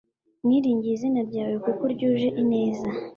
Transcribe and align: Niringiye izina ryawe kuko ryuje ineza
Niringiye 0.45 0.93
izina 0.95 1.21
ryawe 1.29 1.55
kuko 1.65 1.83
ryuje 1.93 2.27
ineza 2.41 2.87